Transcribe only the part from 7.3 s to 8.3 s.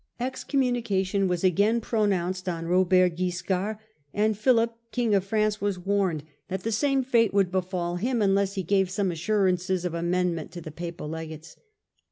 would befall him